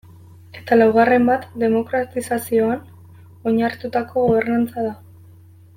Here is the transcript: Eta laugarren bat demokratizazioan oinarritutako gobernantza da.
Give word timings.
Eta 0.59 0.77
laugarren 0.77 1.27
bat 1.31 1.45
demokratizazioan 1.65 2.81
oinarritutako 3.53 4.25
gobernantza 4.31 4.89
da. 4.91 4.95